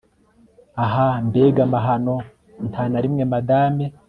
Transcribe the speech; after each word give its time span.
Ah 0.83 0.95
mbega 1.27 1.61
amahano 1.67 2.15
nta 2.67 2.83
na 2.91 2.99
rimwe 3.03 3.23
Madame 3.33 3.83